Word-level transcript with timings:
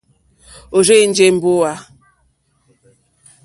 Ó 0.75 0.79
rzènjé 0.87 1.25
mbówà. 1.35 1.73